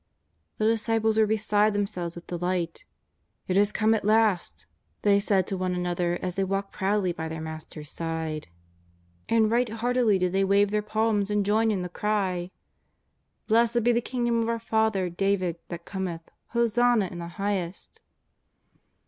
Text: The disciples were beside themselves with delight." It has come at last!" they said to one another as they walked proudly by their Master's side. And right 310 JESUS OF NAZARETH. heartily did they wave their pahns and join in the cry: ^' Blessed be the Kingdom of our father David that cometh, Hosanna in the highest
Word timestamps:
The 0.57 0.65
disciples 0.65 1.15
were 1.15 1.27
beside 1.27 1.73
themselves 1.73 2.15
with 2.15 2.25
delight." 2.25 2.85
It 3.47 3.55
has 3.55 3.71
come 3.71 3.93
at 3.93 4.03
last!" 4.03 4.65
they 5.03 5.19
said 5.19 5.45
to 5.45 5.57
one 5.57 5.75
another 5.75 6.17
as 6.23 6.33
they 6.33 6.43
walked 6.43 6.71
proudly 6.71 7.11
by 7.11 7.27
their 7.27 7.39
Master's 7.39 7.91
side. 7.91 8.47
And 9.29 9.51
right 9.51 9.67
310 9.67 9.75
JESUS 9.75 9.75
OF 9.75 9.75
NAZARETH. 9.75 9.81
heartily 9.81 10.17
did 10.17 10.31
they 10.31 10.43
wave 10.43 10.71
their 10.71 10.81
pahns 10.81 11.29
and 11.29 11.45
join 11.45 11.69
in 11.69 11.83
the 11.83 11.87
cry: 11.89 12.49
^' 13.45 13.47
Blessed 13.47 13.83
be 13.83 13.91
the 13.91 14.01
Kingdom 14.01 14.41
of 14.41 14.49
our 14.49 14.57
father 14.57 15.07
David 15.07 15.57
that 15.67 15.85
cometh, 15.85 16.21
Hosanna 16.47 17.05
in 17.11 17.19
the 17.19 17.27
highest 17.37 18.01